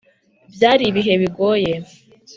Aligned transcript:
Byari 0.53 0.83
ibihe 0.89 1.13
bigoye! 1.21 1.73